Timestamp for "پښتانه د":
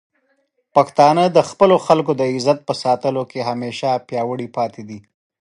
0.75-1.39